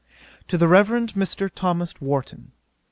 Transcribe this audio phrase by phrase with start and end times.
[0.47, 1.47] 'To THE REVEREND MR.
[1.53, 2.53] THOMAS WARTON.